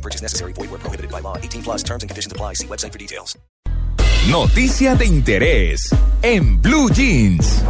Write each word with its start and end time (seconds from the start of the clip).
No 0.00 0.02
purchase 0.02 0.22
necessary. 0.22 0.52
Void 0.54 0.70
where 0.70 0.80
prohibited 0.80 1.10
by 1.12 1.20
law. 1.20 1.36
18 1.36 1.62
plus 1.62 1.82
terms 1.82 2.02
and 2.02 2.08
conditions 2.10 2.32
apply. 2.32 2.54
See 2.54 2.66
website 2.66 2.92
for 2.92 2.98
details. 2.98 3.36
Noticia 4.30 4.94
de 4.94 5.06
interés 5.06 5.90
en 6.22 6.60
Blue 6.60 6.88
Jeans. 6.90 7.62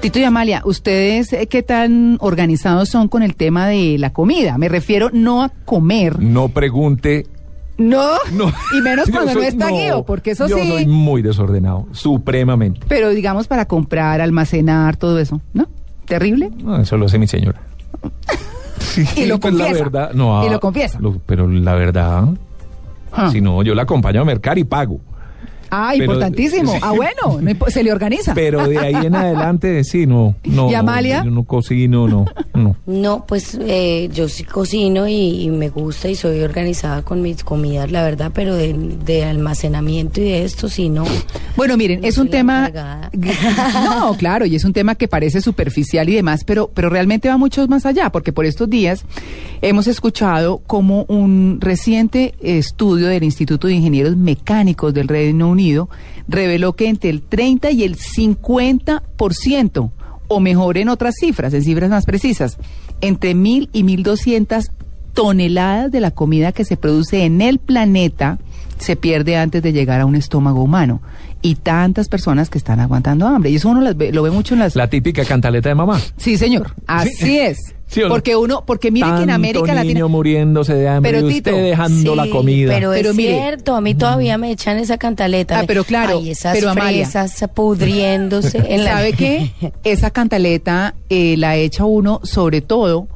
Tito 0.00 0.20
y 0.20 0.24
Amalia, 0.24 0.62
¿ustedes 0.64 1.32
eh, 1.32 1.48
qué 1.48 1.62
tan 1.64 2.18
organizados 2.20 2.88
son 2.88 3.08
con 3.08 3.22
el 3.24 3.34
tema 3.34 3.66
de 3.66 3.96
la 3.98 4.12
comida? 4.12 4.56
Me 4.56 4.68
refiero 4.68 5.10
no 5.12 5.42
a 5.42 5.48
comer. 5.48 6.20
No 6.22 6.48
pregunte. 6.50 7.26
No, 7.78 8.06
No. 8.32 8.52
y 8.78 8.80
menos 8.80 9.06
Yo 9.08 9.12
cuando 9.12 9.32
soy- 9.32 9.42
no 9.42 9.48
está 9.48 9.68
Guido, 9.70 10.04
porque 10.04 10.30
eso 10.32 10.46
yo 10.46 10.56
sí. 10.58 10.68
soy 10.68 10.86
muy 10.86 11.20
desordenado, 11.22 11.88
supremamente. 11.92 12.80
Pero 12.88 13.10
digamos 13.10 13.48
para 13.48 13.66
comprar, 13.66 14.20
almacenar, 14.20 14.96
todo 14.96 15.18
eso, 15.18 15.40
¿no? 15.52 15.68
Terrible. 16.08 16.50
No, 16.62 16.78
eso 16.80 16.96
lo 16.96 17.06
hace 17.06 17.18
mi 17.18 17.26
señora. 17.26 17.60
Sí, 18.80 19.04
Y 19.16 19.26
lo 19.26 19.38
pues 19.38 19.54
la 19.54 19.64
confiesa. 19.66 19.84
verdad, 19.84 20.12
no, 20.14 20.42
Y 20.44 20.46
ah, 20.48 20.50
lo 20.52 20.60
confiesa. 20.60 20.98
lo- 21.00 21.18
pero 21.26 21.46
la 21.48 21.74
verdad, 21.74 22.24
Ah. 23.12 23.30
si 23.30 23.40
no, 23.40 23.62
yo 23.62 23.74
la 23.74 23.82
acompaño 23.82 24.22
a 24.22 24.24
mercar 24.24 24.58
y 24.58 24.64
pago. 24.64 25.00
Ah, 25.70 25.90
Pero- 25.92 26.04
importantísimo. 26.04 26.72
sí. 26.72 26.78
Ah, 26.82 26.92
bueno, 26.92 27.40
no 27.42 27.66
se 27.70 27.82
le 27.82 27.92
organiza. 27.92 28.32
Pero 28.34 28.66
de 28.66 28.78
ahí 28.78 28.94
en 28.94 29.14
adelante, 29.14 29.84
sí, 29.84 30.06
no, 30.06 30.34
no. 30.44 30.70
¿Y 30.70 30.74
Amalia? 30.74 31.22
Yo 31.24 31.30
no 31.30 31.44
cocino, 31.44 32.08
no, 32.08 32.24
no. 32.54 32.76
No, 32.86 33.26
pues 33.26 33.58
eh, 33.60 34.08
yo 34.10 34.30
sí 34.30 34.44
cocino 34.44 35.06
y, 35.06 35.42
y 35.42 35.50
me 35.50 35.68
gusta 35.68 36.08
y 36.08 36.14
soy 36.14 36.40
organizada 36.40 37.02
con 37.02 37.20
mis 37.20 37.44
comidas, 37.44 37.90
la 37.92 38.02
verdad, 38.02 38.30
pero 38.34 38.54
de, 38.56 38.72
de 39.04 39.24
almacenamiento 39.26 40.22
y 40.22 40.24
de 40.24 40.44
esto 40.44 40.70
sí 40.70 40.88
no. 40.88 41.04
Bueno, 41.58 41.76
miren, 41.76 42.04
es 42.04 42.18
un 42.18 42.30
tema. 42.30 42.70
No, 43.84 44.16
claro, 44.16 44.46
y 44.46 44.54
es 44.54 44.64
un 44.64 44.72
tema 44.72 44.94
que 44.94 45.08
parece 45.08 45.40
superficial 45.40 46.08
y 46.08 46.14
demás, 46.14 46.44
pero, 46.44 46.70
pero 46.72 46.88
realmente 46.88 47.28
va 47.28 47.36
mucho 47.36 47.66
más 47.66 47.84
allá, 47.84 48.12
porque 48.12 48.32
por 48.32 48.46
estos 48.46 48.70
días 48.70 49.04
hemos 49.60 49.88
escuchado 49.88 50.58
como 50.58 51.02
un 51.08 51.58
reciente 51.60 52.36
estudio 52.40 53.08
del 53.08 53.24
Instituto 53.24 53.66
de 53.66 53.74
Ingenieros 53.74 54.16
Mecánicos 54.16 54.94
del 54.94 55.08
Reino 55.08 55.48
Unido 55.48 55.88
reveló 56.28 56.74
que 56.74 56.86
entre 56.88 57.10
el 57.10 57.22
30 57.22 57.72
y 57.72 57.82
el 57.82 57.96
50%, 57.96 59.90
o 60.28 60.40
mejor 60.40 60.78
en 60.78 60.88
otras 60.88 61.16
cifras, 61.18 61.52
en 61.54 61.64
cifras 61.64 61.90
más 61.90 62.04
precisas, 62.04 62.56
entre 63.00 63.34
1.000 63.34 63.70
y 63.72 63.82
1.200 63.82 64.70
toneladas 65.12 65.90
de 65.90 65.98
la 65.98 66.12
comida 66.12 66.52
que 66.52 66.64
se 66.64 66.76
produce 66.76 67.24
en 67.24 67.40
el 67.40 67.58
planeta 67.58 68.38
se 68.78 68.96
pierde 68.96 69.36
antes 69.36 69.62
de 69.62 69.72
llegar 69.72 70.00
a 70.00 70.06
un 70.06 70.14
estómago 70.14 70.62
humano. 70.62 71.00
Y 71.40 71.54
tantas 71.54 72.08
personas 72.08 72.50
que 72.50 72.58
están 72.58 72.80
aguantando 72.80 73.26
hambre. 73.26 73.50
Y 73.50 73.56
eso 73.56 73.68
uno 73.68 73.80
las 73.80 73.96
ve- 73.96 74.12
lo 74.12 74.22
ve 74.24 74.30
mucho 74.32 74.54
en 74.54 74.60
las... 74.60 74.74
La 74.74 74.90
típica 74.90 75.24
cantaleta 75.24 75.68
de 75.68 75.74
mamá. 75.76 76.00
Sí, 76.16 76.36
señor. 76.36 76.74
Así 76.86 77.38
es. 77.38 77.74
¿Sí 77.86 78.00
no? 78.00 78.08
Porque 78.08 78.36
uno, 78.36 78.64
porque 78.66 78.90
mire 78.90 79.06
que 79.16 79.22
en 79.22 79.30
América 79.30 79.72
Latina... 79.72 79.84
niño 79.94 80.08
muriéndose 80.10 80.74
de 80.74 80.88
hambre 80.88 81.10
Pero, 81.12 81.30
y 81.30 81.34
Tito, 81.34 81.50
usted 81.50 81.62
dejando 81.62 82.14
la 82.16 82.28
comida. 82.28 82.74
Pero, 82.74 82.90
Pero 82.90 83.10
es 83.10 83.16
mire. 83.16 83.34
cierto, 83.38 83.76
a 83.76 83.80
mí 83.80 83.94
todavía 83.94 84.36
me 84.36 84.50
echan 84.50 84.78
esa 84.78 84.98
cantaleta. 84.98 85.60
Ah, 85.60 85.64
pero 85.66 85.84
claro, 85.84 86.18
Ay, 86.18 86.30
esas 86.30 86.54
pero, 86.54 86.68
Amalia. 86.70 87.06
fresas 87.08 87.48
pudriéndose 87.54 88.58
en 88.74 88.84
la... 88.84 88.92
¿Sabe 88.92 89.12
qué? 89.16 89.52
Esa 89.84 90.10
cantaleta 90.10 90.94
eh, 91.08 91.36
la 91.38 91.56
echa 91.56 91.84
uno 91.86 92.20
sobre 92.24 92.60
todo 92.60 93.08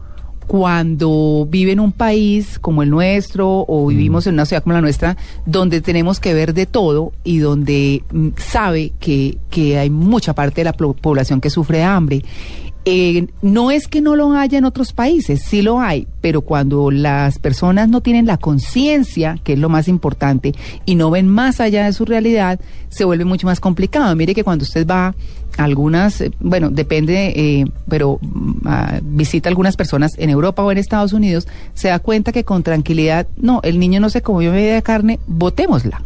cuando 0.47 1.47
vive 1.49 1.73
en 1.73 1.81
un 1.81 1.93
país 1.93 2.59
como 2.59 2.83
el 2.83 2.91
nuestro 2.91 3.65
o 3.67 3.87
vivimos 3.87 4.27
en 4.27 4.35
una 4.35 4.47
ciudad 4.47 4.63
como 4.63 4.75
la 4.75 4.81
nuestra, 4.81 5.17
donde 5.47 5.81
tenemos 5.81 6.21
que 6.21 6.35
ver 6.35 6.55
de 6.55 6.67
todo 6.67 7.13
y 7.25 7.39
donde 7.39 8.05
mm, 8.13 8.29
sabe 8.37 8.93
que, 9.01 9.39
que 9.51 9.79
hay 9.79 9.91
mucha 9.91 10.35
parte 10.35 10.61
de 10.61 10.65
la 10.65 10.73
población 10.73 11.41
que 11.41 11.51
sufre 11.51 11.79
de 11.79 11.85
hambre. 11.85 12.23
Eh, 12.85 13.29
no 13.43 13.71
es 13.71 13.87
que 13.87 14.01
no 14.01 14.17
lo 14.17 14.33
haya 14.33 14.59
en 14.59 14.65
otros 14.65 14.93
países, 14.93 15.43
sí 15.43 15.63
lo 15.63 15.81
hay, 15.81 16.09
pero 16.21 16.41
cuando 16.41 16.91
las 16.91 17.39
personas 17.39 17.89
no 17.89 18.01
tienen 18.01 18.27
la 18.27 18.39
conciencia, 18.39 19.39
que 19.45 19.53
es 19.53 19.59
lo 19.61 19.69
más 19.69 19.87
importante, 19.87 20.53
y 20.85 20.97
no 20.97 21.09
ven 21.09 21.29
más 21.29 21.61
allá 21.61 21.85
de 21.85 21.93
su 21.93 22.05
realidad, 22.05 22.59
se 22.89 23.05
vuelve 23.05 23.25
mucho 23.25 23.47
más 23.47 23.61
complicado. 23.61 24.17
Mire 24.17 24.35
que 24.35 24.43
cuando 24.43 24.65
usted 24.65 24.85
va 24.85 25.15
algunas, 25.59 26.21
eh, 26.21 26.31
bueno, 26.41 26.71
depende, 26.71 27.33
eh, 27.37 27.65
pero 27.89 28.19
ah, 28.65 29.01
visita 29.03 29.49
algunas 29.49 29.77
personas 29.77 30.13
en 30.19 30.31
Europa 30.31 30.63
o 30.63 30.73
en 30.73 30.79
Estados 30.79 31.13
Unidos, 31.13 31.47
se 31.75 31.89
da 31.89 31.99
cuenta 31.99 32.33
que 32.33 32.45
con 32.45 32.63
tranquilidad, 32.63 33.27
no, 33.37 33.61
el 33.63 33.79
niño 33.79 34.01
no 34.01 34.11
se 34.11 34.23
comió 34.23 34.53
media 34.53 34.81
carne, 34.83 35.19
botémosla. 35.27 36.03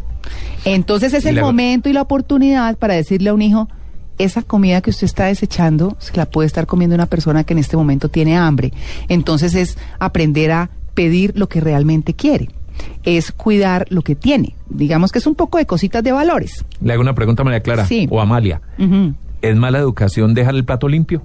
Entonces 0.65 1.15
es 1.15 1.25
el 1.27 1.37
la- 1.37 1.43
momento 1.43 1.89
y 1.89 1.93
la 1.93 2.03
oportunidad 2.03 2.77
para 2.77 2.95
decirle 2.95 3.31
a 3.31 3.35
un 3.35 3.43
hijo, 3.43 3.69
esa 4.19 4.43
comida 4.43 4.81
que 4.81 4.91
usted 4.91 5.05
está 5.05 5.27
desechando 5.27 5.97
se 6.01 6.17
la 6.17 6.27
puede 6.27 6.47
estar 6.47 6.67
comiendo 6.67 6.95
una 6.95 7.07
persona 7.07 7.45
que 7.45 7.53
en 7.53 7.59
este 7.59 7.77
momento 7.77 8.09
tiene 8.09 8.37
hambre. 8.37 8.73
Entonces 9.09 9.55
es 9.55 9.77
aprender 9.99 10.51
a 10.53 10.71
pedir 10.95 11.33
lo 11.37 11.49
que 11.49 11.61
realmente 11.61 12.15
quiere. 12.15 12.49
Es 13.05 13.31
cuidar 13.33 13.87
lo 13.91 14.03
que 14.03 14.15
tiene. 14.15 14.55
Digamos 14.69 15.13
que 15.13 15.19
es 15.19 15.27
un 15.27 15.35
poco 15.35 15.59
de 15.59 15.67
cositas 15.67 16.03
de 16.03 16.13
valores. 16.13 16.65
Le 16.81 16.93
hago 16.95 17.03
una 17.03 17.15
pregunta 17.15 17.43
a 17.43 17.45
María 17.45 17.61
Clara 17.61 17.87
Sí. 17.87 18.07
o 18.11 18.21
Amalia. 18.21 18.61
Ujú. 18.79 19.15
¿Es 19.43 19.57
mala 19.57 19.79
educación 19.79 20.35
dejar 20.35 20.55
el 20.55 20.65
plato 20.65 20.89
limpio? 20.89 21.23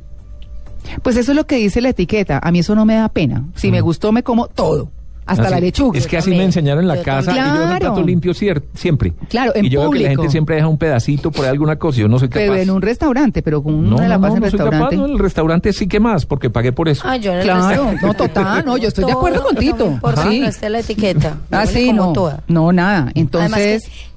Pues 1.03 1.15
eso 1.15 1.31
es 1.31 1.35
lo 1.35 1.45
que 1.45 1.57
dice 1.57 1.79
la 1.81 1.89
etiqueta. 1.89 2.39
A 2.41 2.51
mí 2.51 2.59
eso 2.59 2.75
no 2.75 2.85
me 2.85 2.95
da 2.95 3.07
pena. 3.09 3.45
Si 3.55 3.71
me 3.71 3.81
gustó, 3.81 4.11
me 4.11 4.23
como 4.23 4.47
todo. 4.47 4.89
Hasta 5.23 5.43
Así- 5.43 5.51
la 5.53 5.59
lechuga. 5.59 5.97
Es 5.99 6.07
que 6.07 6.17
así 6.17 6.25
también. 6.25 6.39
me 6.39 6.45
enseñaron 6.45 6.83
en 6.83 6.87
la 6.87 6.95
Yo 6.97 7.03
casa. 7.03 7.25
también. 7.27 7.45
y 7.45 7.47
yo 7.49 7.53
dejo 7.53 7.61
el 7.63 7.77
Claro. 7.77 7.93
plato 7.93 8.07
limpio 8.07 8.31
cier- 8.33 8.63
siempre. 8.73 9.13
Claro, 9.29 9.55
en 9.55 9.65
y 9.65 9.69
yo 9.69 9.81
veo 9.81 9.91
que 9.91 9.99
la 9.99 10.09
gente 10.09 10.29
siempre 10.29 10.55
deja 10.55 10.67
un 10.67 10.77
pedacito 10.79 11.31
por 11.31 11.45
ahí, 11.45 11.51
alguna 11.51 11.75
cosa. 11.77 11.99
Yo 11.99 12.07
no 12.09 12.17
soy 12.19 12.27
capaz. 12.27 12.39
Pero 12.41 12.55
en 12.55 12.69
un 12.71 12.81
restaurante, 12.81 13.41
pero 13.43 13.61
con 13.63 13.81
no, 13.87 13.95
una 13.95 14.03
de 14.03 14.09
la 14.09 14.15
no, 14.15 14.21
paz 14.23 14.31
no, 14.31 14.35
en 14.37 14.41
no 14.43 14.49
soy 14.49 14.57
capaz. 14.57 14.69
restaurante. 14.71 14.95
no, 14.97 15.05
en 15.05 15.11
el 15.11 15.19
restaurante 15.19 15.73
sí 15.73 15.87
que 15.87 15.99
más, 15.99 16.25
porque 16.25 16.49
pagué 16.49 16.73
por 16.73 16.89
eso. 16.89 17.03
Ah, 17.05 17.15
yo 17.17 17.31
en 17.31 17.37
el 17.37 17.43
Claro, 17.43 17.67
restaurante- 17.69 18.05
no, 18.07 18.13
total, 18.15 18.65
no, 18.65 18.77
yo 18.77 18.87
estoy 18.87 19.05
de 19.05 19.11
acuerdo 19.11 19.43
con 19.43 19.55
Tito. 19.55 19.77
No 19.77 19.85
me 19.85 19.93
importa, 19.93 20.29
Sí. 20.29 20.39
no 20.39 20.47
esté 20.47 20.69
la 20.69 20.79
etiqueta. 20.79 21.37
Yo 21.51 21.57
Ah, 21.57 21.65
sí, 21.67 21.93
no. 21.93 22.11
toda. 22.13 22.43
No, 22.47 22.71
nada. 22.73 22.97
Además 22.97 23.13
Entonces, 23.15 23.83
que- 23.85 24.10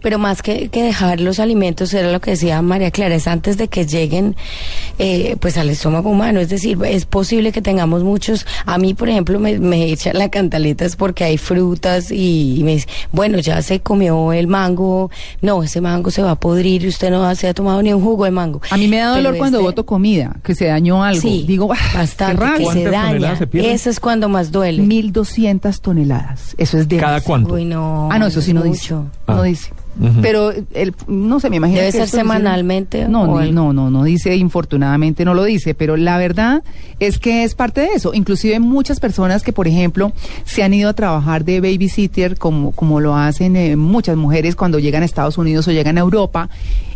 pero 0.00 0.18
más 0.18 0.42
que, 0.42 0.68
que 0.68 0.82
dejar 0.82 1.20
los 1.20 1.38
alimentos, 1.40 1.92
era 1.94 2.10
lo 2.10 2.20
que 2.20 2.32
decía 2.32 2.60
María 2.62 2.90
Clara, 2.90 3.14
es 3.14 3.26
antes 3.26 3.56
de 3.56 3.68
que 3.68 3.86
lleguen 3.86 4.36
eh, 4.98 5.36
pues 5.40 5.56
al 5.58 5.70
estómago 5.70 6.10
humano. 6.10 6.40
Es 6.40 6.48
decir, 6.48 6.78
es 6.84 7.06
posible 7.06 7.52
que 7.52 7.62
tengamos 7.62 8.02
muchos. 8.04 8.46
A 8.66 8.78
mí, 8.78 8.94
por 8.94 9.08
ejemplo, 9.08 9.38
me, 9.40 9.58
me 9.58 9.84
echan 9.90 10.16
la 10.18 10.28
cantaleta 10.28 10.84
es 10.84 10.96
porque 10.96 11.24
hay 11.24 11.38
frutas 11.38 12.10
y, 12.10 12.56
y 12.58 12.64
me 12.64 12.72
dicen, 12.72 12.90
bueno, 13.12 13.38
ya 13.38 13.60
se 13.62 13.80
comió 13.80 14.32
el 14.32 14.46
mango. 14.46 15.10
No, 15.42 15.62
ese 15.62 15.80
mango 15.80 16.10
se 16.10 16.22
va 16.22 16.32
a 16.32 16.40
podrir 16.40 16.84
y 16.84 16.88
usted 16.88 17.10
no 17.10 17.34
se 17.34 17.48
ha 17.48 17.54
tomado 17.54 17.82
ni 17.82 17.92
un 17.92 18.02
jugo 18.02 18.24
de 18.24 18.30
mango. 18.30 18.60
a 18.70 18.76
mí 18.76 18.88
me 18.88 18.98
da 18.98 19.12
Pero 19.14 19.24
dolor 19.24 19.38
cuando 19.38 19.58
este- 19.58 19.66
boto 19.66 19.86
comida, 19.86 20.36
que 20.42 20.54
se 20.54 20.66
dañó 20.66 21.02
algo. 21.04 21.20
Sí, 21.20 21.44
Digo, 21.46 21.72
"Ah, 21.72 21.78
bastante, 21.94 22.36
qué 22.42 22.44
rabia". 22.44 22.56
que 22.58 22.64
se 22.64 22.82
¿Cuántas 22.90 22.92
daña. 23.20 23.36
se? 23.38 23.72
Eso 23.72 23.90
es 23.90 24.00
cuando 24.00 24.28
más 24.28 24.50
duele. 24.52 24.82
1200 24.82 25.80
toneladas. 25.80 26.54
Eso 26.58 26.78
es 26.78 26.88
de 26.88 26.96
¿Cada 26.98 27.20
cuánto? 27.20 27.54
Uy, 27.54 27.64
no. 27.64 28.08
Ah, 28.10 28.18
no, 28.18 28.26
eso 28.26 28.40
sí 28.40 28.50
es 28.50 28.54
no 28.54 28.62
dice. 28.62 28.94
mucho. 28.94 29.06
No 29.28 29.42
Ah. 29.42 29.42
Dice. 30.08 30.18
Pero 30.22 30.52
el, 30.74 30.94
no 31.06 31.40
sé, 31.40 31.50
me 31.50 31.56
imagino 31.56 31.78
Debe 31.80 31.92
que 31.92 31.98
ser 31.98 32.08
semanalmente 32.08 33.06
No, 33.08 33.22
o 33.22 33.40
ni- 33.40 33.48
algo. 33.48 33.52
no, 33.54 33.72
no, 33.72 33.90
no 33.90 34.04
dice, 34.04 34.34
infortunadamente 34.36 35.24
no 35.24 35.34
lo 35.34 35.44
dice, 35.44 35.74
pero 35.74 35.96
la 35.96 36.16
verdad 36.18 36.62
es 36.98 37.18
que 37.18 37.44
es 37.44 37.54
parte 37.54 37.82
de 37.82 37.88
eso. 37.94 38.14
Inclusive 38.14 38.58
muchas 38.60 39.00
personas 39.00 39.42
que, 39.42 39.52
por 39.52 39.68
ejemplo, 39.68 40.12
se 40.44 40.62
han 40.62 40.74
ido 40.74 40.88
a 40.88 40.94
trabajar 40.94 41.44
de 41.44 41.60
babysitter, 41.60 42.36
como, 42.38 42.72
como 42.72 43.00
lo 43.00 43.16
hacen 43.16 43.56
eh, 43.56 43.76
muchas 43.76 44.16
mujeres 44.16 44.56
cuando 44.56 44.78
llegan 44.78 45.02
a 45.02 45.06
Estados 45.06 45.38
Unidos 45.38 45.66
o 45.68 45.72
llegan 45.72 45.98
a 45.98 46.00
Europa, 46.00 46.48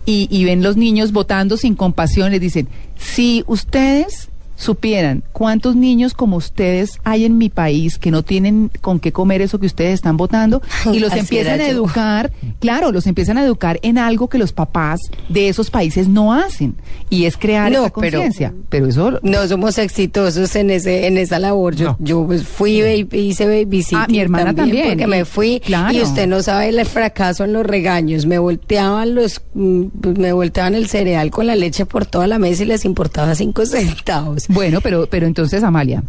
y, 0.06 0.29
y 0.31 0.44
ven 0.44 0.62
los 0.62 0.76
niños 0.76 1.12
votando 1.12 1.56
sin 1.56 1.75
compasión, 1.75 2.31
les 2.32 2.40
dicen, 2.40 2.69
si 2.96 3.43
ustedes 3.46 4.29
supieran 4.56 5.23
cuántos 5.33 5.77
niños 5.77 6.15
como 6.15 6.37
ustedes 6.37 7.01
hay 7.05 7.25
en 7.25 7.39
mi 7.39 7.49
país 7.49 7.99
que 7.99 8.11
no 8.11 8.23
tienen 8.23 8.71
con 8.81 9.01
qué 9.01 9.12
comer 9.12 9.43
eso 9.43 9.59
que 9.59 9.67
ustedes 9.67 9.95
están 9.95 10.17
votando 10.17 10.62
y 10.93 10.99
los 11.01 11.12
empiezan 11.12 11.61
a 11.61 11.67
educar, 11.69 12.33
claro, 12.61 12.93
los 12.93 13.06
empiezan 13.06 13.37
a 13.39 13.45
educar 13.45 13.79
en 13.83 13.99
algo 13.99 14.29
que 14.29 14.39
los 14.39 14.53
papás 14.53 15.01
de 15.29 15.49
esos 15.49 15.71
países 15.71 16.09
no 16.09 16.33
hacen 16.33 16.77
y 17.11 17.25
es 17.25 17.37
crear 17.37 17.71
No, 17.73 17.87
esa 17.87 17.93
pero- 17.95 18.19
conciencia. 18.21 18.55
Pero 18.69 18.87
eso 18.87 19.19
No 19.23 19.47
somos 19.49 19.79
exitosos 19.79 20.55
en 20.56 20.71
ese 20.71 21.06
en 21.06 21.19
esa 21.19 21.39
labor. 21.39 21.75
Yo, 21.75 21.89
No. 21.89 21.97
yo 22.01 22.25
pues, 22.27 22.45
fui 22.45 22.81
baby, 22.81 23.09
hice 23.19 23.47
babysitting 23.47 23.99
Ah, 23.99 24.06
mi 24.09 24.21
hermana 24.21 24.55
también, 24.55 24.89
porque 24.89 25.05
y- 25.05 25.06
me 25.06 25.25
fui 25.25 25.61
claro. 25.61 25.97
y 25.97 26.01
usted 26.03 26.27
no 26.27 26.43
sabe 26.43 26.69
el 26.69 26.85
fracaso 26.87 27.45
en 27.45 27.53
los 27.53 27.67
regaños. 27.67 28.27
Me 28.27 28.39
volteaban 28.39 29.15
los 29.15 29.41
mm, 29.55 29.85
me 30.19 30.33
volteaban 30.33 30.75
el 30.75 30.87
cereal 30.89 31.31
con 31.31 31.47
la 31.47 31.56
leche 31.56 31.87
por 31.87 32.06
toda 32.06 32.27
la 32.27 32.39
mesa 32.39 32.62
y 32.62 32.67
les 32.67 32.85
importaba 32.85 33.35
cinco 33.35 33.65
centavos. 33.67 34.44
Bueno, 34.49 34.81
pero 34.81 35.06
pero 35.11 35.26
entonces 35.26 35.62
Amalia, 35.62 36.02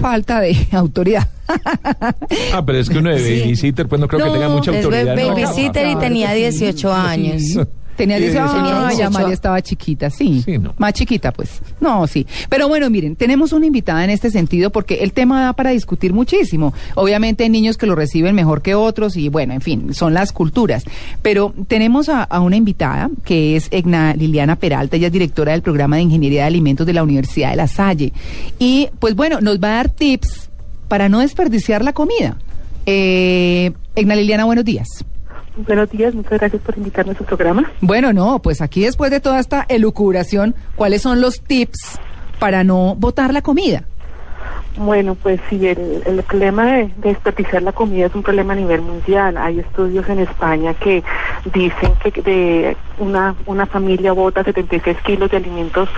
falta 0.00 0.40
de 0.40 0.56
autoridad. 0.72 1.28
Ah, 2.52 2.64
pero 2.64 2.78
es 2.78 2.88
que 2.88 2.98
uno 2.98 3.10
de 3.10 3.18
Sí. 3.18 3.40
babysitter, 3.40 3.88
pues 3.88 4.00
no 4.00 4.06
creo 4.08 4.20
que 4.20 4.26
No, 4.28 4.32
tenga 4.34 4.48
mucha 4.48 4.70
Es 4.70 4.84
autoridad. 4.84 5.16
¿no? 5.16 5.28
babysitter 5.28 5.86
y 5.86 5.90
Claro 5.92 5.98
tenía 6.00 6.28
que 6.34 6.52
sí. 6.52 6.58
18 6.64 6.92
años. 6.94 7.42
Tenía 8.00 8.16
Sí, 8.16 8.22
18 8.24 8.52
tenía 8.54 8.78
años, 8.78 8.88
18. 8.96 9.10
María 9.10 9.34
estaba 9.34 9.60
chiquita, 9.60 10.08
sí. 10.08 10.40
Sí, 10.42 10.56
no. 10.56 10.72
Más 10.78 10.94
chiquita, 10.94 11.32
pues. 11.32 11.60
No, 11.80 12.06
sí. 12.06 12.26
Pero 12.48 12.66
bueno, 12.66 12.88
miren, 12.88 13.14
tenemos 13.14 13.52
una 13.52 13.66
invitada 13.66 14.02
en 14.04 14.08
este 14.08 14.30
sentido 14.30 14.70
porque 14.70 15.02
el 15.02 15.12
tema 15.12 15.42
da 15.42 15.52
para 15.52 15.70
discutir 15.70 16.14
muchísimo. 16.14 16.72
Obviamente 16.94 17.44
hay 17.44 17.50
niños 17.50 17.76
que 17.76 17.86
lo 17.86 17.94
reciben 17.94 18.34
mejor 18.34 18.62
que 18.62 18.74
otros 18.74 19.18
y 19.18 19.28
bueno, 19.28 19.52
en 19.52 19.60
fin, 19.60 19.92
son 19.92 20.14
las 20.14 20.32
culturas. 20.32 20.84
Pero 21.20 21.52
tenemos 21.68 22.08
a, 22.08 22.22
a 22.22 22.40
una 22.40 22.56
invitada 22.56 23.10
que 23.22 23.56
es 23.56 23.68
Egna 23.70 24.14
Liliana 24.14 24.56
Peralta, 24.56 24.96
ella 24.96 25.08
es 25.08 25.12
directora 25.12 25.52
del 25.52 25.60
programa 25.60 25.96
de 25.96 26.02
Ingeniería 26.02 26.40
de 26.42 26.46
Alimentos 26.46 26.86
de 26.86 26.94
la 26.94 27.02
Universidad 27.02 27.50
de 27.50 27.56
La 27.56 27.68
Salle. 27.68 28.14
Y 28.58 28.88
pues 28.98 29.14
bueno, 29.14 29.42
nos 29.42 29.58
va 29.60 29.68
a 29.68 29.74
dar 29.74 29.90
tips 29.90 30.48
para 30.88 31.10
no 31.10 31.18
desperdiciar 31.18 31.84
la 31.84 31.92
comida. 31.92 32.38
Eh, 32.86 33.72
Egna 33.94 34.16
Liliana, 34.16 34.44
buenos 34.46 34.64
días. 34.64 34.88
Buenos 35.56 35.90
días, 35.90 36.14
muchas 36.14 36.38
gracias 36.38 36.62
por 36.62 36.76
invitarme 36.78 37.12
a 37.12 37.14
su 37.16 37.24
programa. 37.24 37.70
Bueno, 37.80 38.12
no, 38.12 38.40
pues 38.40 38.60
aquí 38.60 38.82
después 38.82 39.10
de 39.10 39.20
toda 39.20 39.40
esta 39.40 39.66
elucubración, 39.68 40.54
¿cuáles 40.76 41.02
son 41.02 41.20
los 41.20 41.40
tips 41.40 41.98
para 42.38 42.64
no 42.64 42.94
botar 42.96 43.32
la 43.32 43.42
comida? 43.42 43.84
Bueno, 44.76 45.16
pues 45.16 45.40
sí, 45.50 45.66
el, 45.66 46.02
el 46.06 46.22
problema 46.22 46.64
de, 46.64 46.86
de 46.96 47.10
desperdiciar 47.10 47.62
la 47.62 47.72
comida 47.72 48.06
es 48.06 48.14
un 48.14 48.22
problema 48.22 48.52
a 48.52 48.56
nivel 48.56 48.80
mundial. 48.80 49.36
Hay 49.36 49.58
estudios 49.58 50.08
en 50.08 50.20
España 50.20 50.74
que 50.74 51.02
dicen 51.52 51.92
que 52.02 52.22
de 52.22 52.76
una, 52.98 53.34
una 53.46 53.66
familia 53.66 54.12
bota 54.12 54.44
76 54.44 54.96
kilos 55.04 55.30
de 55.30 55.36
alimentos 55.38 55.88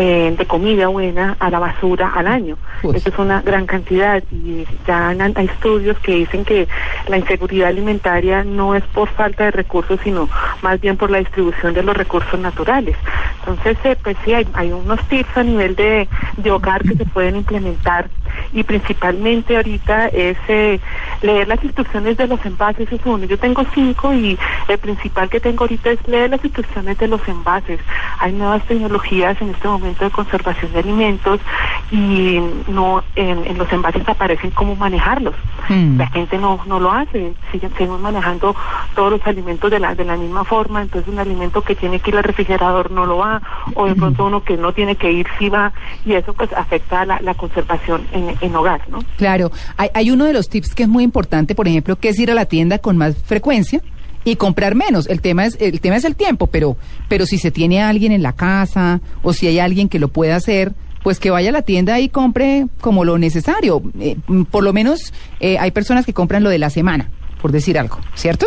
eh, 0.00 0.32
de 0.38 0.46
comida 0.46 0.86
buena 0.86 1.36
a 1.40 1.50
la 1.50 1.58
basura 1.58 2.12
al 2.14 2.28
año. 2.28 2.56
Eso 2.94 3.08
es 3.08 3.18
una 3.18 3.42
gran 3.42 3.66
cantidad 3.66 4.22
y 4.30 4.64
ya 4.86 5.08
han- 5.08 5.32
hay 5.36 5.46
estudios 5.46 5.98
que 5.98 6.14
dicen 6.14 6.44
que 6.44 6.68
la 7.08 7.18
inseguridad 7.18 7.68
alimentaria 7.68 8.44
no 8.44 8.76
es 8.76 8.84
por 8.84 9.08
falta 9.08 9.44
de 9.46 9.50
recursos, 9.50 9.98
sino 10.04 10.28
más 10.62 10.80
bien 10.80 10.96
por 10.96 11.10
la 11.10 11.18
distribución 11.18 11.74
de 11.74 11.82
los 11.82 11.96
recursos 11.96 12.38
naturales. 12.38 12.96
Entonces, 13.40 13.76
eh, 13.84 13.96
pues 14.00 14.16
sí, 14.24 14.32
hay, 14.34 14.46
hay 14.54 14.70
unos 14.70 15.00
tips 15.08 15.36
a 15.36 15.42
nivel 15.42 15.74
de, 15.74 16.08
de 16.36 16.50
hogar 16.52 16.82
que 16.84 16.94
se 16.94 17.04
pueden 17.04 17.34
implementar 17.36 18.08
y 18.52 18.62
principalmente 18.62 19.56
ahorita 19.56 20.08
es 20.08 20.36
eh, 20.48 20.80
leer 21.22 21.48
las 21.48 21.62
instrucciones 21.62 22.16
de 22.16 22.26
los 22.26 22.44
envases, 22.44 22.90
es 22.90 23.00
uno. 23.04 23.24
Yo 23.24 23.38
tengo 23.38 23.64
cinco 23.74 24.12
y 24.12 24.38
el 24.68 24.78
principal 24.78 25.28
que 25.28 25.40
tengo 25.40 25.64
ahorita 25.64 25.90
es 25.90 26.08
leer 26.08 26.30
las 26.30 26.44
instrucciones 26.44 26.98
de 26.98 27.08
los 27.08 27.26
envases. 27.28 27.80
Hay 28.20 28.32
nuevas 28.32 28.64
tecnologías 28.66 29.40
en 29.40 29.50
este 29.50 29.68
momento 29.68 30.04
de 30.04 30.10
conservación 30.10 30.72
de 30.72 30.78
alimentos 30.80 31.40
y 31.90 32.40
no 32.68 33.02
en, 33.16 33.46
en 33.46 33.58
los 33.58 33.72
envases 33.72 34.08
aparecen 34.08 34.50
cómo 34.50 34.76
manejarlos. 34.76 35.34
Mm. 35.68 35.98
La 35.98 36.06
gente 36.08 36.38
no, 36.38 36.60
no 36.66 36.80
lo 36.80 36.92
hace, 36.92 37.34
siguen, 37.52 37.72
seguimos 37.76 38.00
manejando 38.00 38.54
todos 38.94 39.12
los 39.12 39.26
alimentos 39.26 39.70
de 39.70 39.78
la, 39.78 39.94
de 39.94 40.04
la 40.04 40.16
misma 40.16 40.44
forma, 40.44 40.82
entonces 40.82 41.12
un 41.12 41.18
alimento 41.18 41.62
que 41.62 41.74
tiene 41.74 42.00
que 42.00 42.10
ir 42.10 42.16
al 42.16 42.24
refrigerador 42.24 42.90
no 42.90 43.06
lo 43.06 43.18
va, 43.18 43.42
o 43.74 43.86
de 43.86 43.94
pronto 43.94 44.26
uno 44.26 44.42
que 44.42 44.56
no 44.56 44.72
tiene 44.72 44.96
que 44.96 45.12
ir 45.12 45.26
sí 45.38 45.48
va, 45.48 45.72
y 46.04 46.14
eso 46.14 46.32
pues 46.32 46.52
afecta 46.52 47.04
la, 47.04 47.20
la 47.20 47.34
conservación 47.34 48.06
en, 48.12 48.36
en 48.40 48.54
hogar, 48.54 48.88
¿no? 48.88 49.00
Claro, 49.16 49.50
hay, 49.76 49.90
hay 49.94 50.10
uno 50.10 50.24
de 50.24 50.32
los 50.32 50.48
tips 50.48 50.74
que 50.74 50.84
es 50.84 50.88
muy 50.88 51.04
importante, 51.04 51.54
por 51.54 51.68
ejemplo, 51.68 51.96
que 51.96 52.08
es 52.08 52.18
ir 52.18 52.30
a 52.30 52.34
la 52.34 52.44
tienda 52.46 52.78
con 52.78 52.96
más 52.96 53.16
frecuencia 53.16 53.82
y 54.24 54.36
comprar 54.36 54.74
menos. 54.74 55.06
El 55.08 55.20
tema 55.20 55.46
es 55.46 55.56
el 55.60 55.80
tema 55.80 55.96
es 55.96 56.04
el 56.04 56.16
tiempo, 56.16 56.46
pero 56.46 56.76
pero 57.08 57.26
si 57.26 57.38
se 57.38 57.50
tiene 57.50 57.82
a 57.82 57.88
alguien 57.88 58.12
en 58.12 58.22
la 58.22 58.32
casa 58.32 59.00
o 59.22 59.32
si 59.32 59.46
hay 59.46 59.58
alguien 59.58 59.88
que 59.88 59.98
lo 59.98 60.08
pueda 60.08 60.36
hacer, 60.36 60.72
pues 61.02 61.20
que 61.20 61.30
vaya 61.30 61.50
a 61.50 61.52
la 61.52 61.62
tienda 61.62 62.00
y 62.00 62.08
compre 62.08 62.66
como 62.80 63.04
lo 63.04 63.18
necesario. 63.18 63.82
Eh, 64.00 64.16
mm, 64.26 64.42
por 64.44 64.64
lo 64.64 64.72
menos 64.72 65.12
eh, 65.40 65.58
hay 65.58 65.70
personas 65.70 66.04
que 66.04 66.12
compran 66.12 66.42
lo 66.42 66.50
de 66.50 66.58
la 66.58 66.70
semana, 66.70 67.10
por 67.40 67.52
decir 67.52 67.78
algo, 67.78 67.98
¿cierto? 68.14 68.46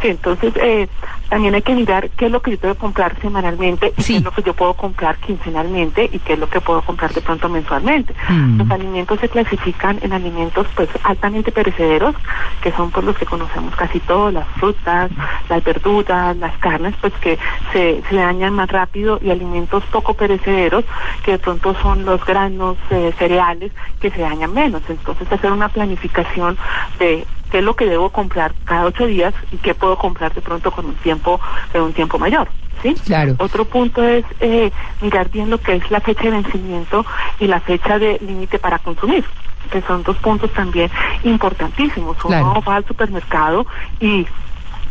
Sí, 0.00 0.08
entonces 0.08 0.54
eh, 0.62 0.88
también 1.28 1.54
hay 1.54 1.62
que 1.62 1.74
mirar 1.74 2.10
qué 2.10 2.26
es 2.26 2.32
lo 2.32 2.40
que 2.40 2.52
yo 2.52 2.58
tengo 2.58 2.74
que 2.74 2.80
comprar 2.80 3.20
semanalmente 3.20 3.92
y 3.96 4.02
Sí. 4.02 4.12
qué 4.14 4.18
es 4.18 4.24
lo 4.24 4.30
que 4.32 4.42
yo 4.42 4.54
puedo 4.54 4.74
comprar 4.74 5.16
quincenalmente 5.18 6.08
y 6.12 6.18
qué 6.20 6.34
es 6.34 6.38
lo 6.38 6.48
que 6.48 6.60
puedo 6.60 6.82
comprar 6.82 7.12
de 7.12 7.20
pronto 7.20 7.48
mensualmente. 7.48 8.14
Mm. 8.28 8.58
Los 8.58 8.70
alimentos 8.70 9.20
se 9.20 9.28
clasifican 9.28 9.98
en 10.02 10.12
alimentos 10.12 10.66
pues 10.74 10.88
altamente 11.02 11.52
perecederos, 11.52 12.14
que 12.62 12.72
son 12.72 12.90
por 12.90 13.04
los 13.04 13.16
que 13.16 13.26
conocemos 13.26 13.74
casi 13.76 14.00
todos, 14.00 14.32
las 14.32 14.46
frutas, 14.58 15.10
las 15.48 15.64
verduras, 15.64 16.36
las 16.36 16.56
carnes, 16.58 16.94
pues 17.00 17.12
que 17.14 17.38
se, 17.72 18.02
se 18.08 18.16
dañan 18.16 18.54
más 18.54 18.68
rápido 18.70 19.18
y 19.22 19.30
alimentos 19.30 19.84
poco 19.84 20.14
perecederos, 20.14 20.84
que 21.24 21.32
de 21.32 21.38
pronto 21.38 21.74
son 21.82 22.04
los 22.04 22.24
granos, 22.24 22.76
eh, 22.90 23.12
cereales, 23.18 23.72
que 24.00 24.10
se 24.10 24.20
dañan 24.20 24.52
menos. 24.54 24.82
Entonces 24.88 25.30
hacer 25.32 25.52
una 25.52 25.68
planificación 25.68 26.56
de 26.98 27.26
qué 27.50 27.58
es 27.58 27.64
lo 27.64 27.74
que 27.76 27.86
debo 27.86 28.10
comprar 28.10 28.52
cada 28.64 28.84
ocho 28.84 29.06
días 29.06 29.34
y 29.52 29.56
qué 29.58 29.74
puedo 29.74 29.96
comprar 29.96 30.34
de 30.34 30.40
pronto 30.40 30.70
con 30.70 30.86
un 30.86 30.94
tiempo, 30.96 31.40
de 31.72 31.80
un 31.80 31.92
tiempo 31.92 32.18
mayor. 32.18 32.48
¿Sí? 32.82 32.94
Claro. 33.06 33.34
Otro 33.38 33.64
punto 33.64 34.04
es 34.04 34.24
eh, 34.40 34.70
mirar 35.00 35.30
bien 35.30 35.48
lo 35.48 35.58
que 35.58 35.76
es 35.76 35.90
la 35.90 36.00
fecha 36.00 36.24
de 36.24 36.30
vencimiento 36.30 37.06
y 37.40 37.46
la 37.46 37.60
fecha 37.60 37.98
de 37.98 38.18
límite 38.20 38.58
para 38.58 38.78
consumir 38.78 39.24
que 39.70 39.82
son 39.82 40.02
dos 40.02 40.16
puntos 40.18 40.52
también 40.52 40.90
importantísimos. 41.24 42.16
Uno 42.24 42.38
Claro. 42.38 42.62
va 42.66 42.76
al 42.76 42.86
supermercado 42.86 43.66
y 44.00 44.26